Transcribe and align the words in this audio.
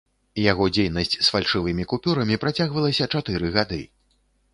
Яго 0.51 0.65
дзейнасць 0.77 1.17
з 1.27 1.27
фальшывымі 1.35 1.85
купюрамі 1.93 2.39
працягвалася 2.45 3.09
чатыры 3.17 3.53
гады. 3.59 3.79